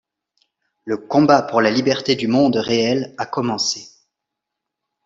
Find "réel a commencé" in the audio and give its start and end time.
2.55-3.87